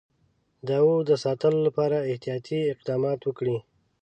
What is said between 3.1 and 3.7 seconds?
وکړي.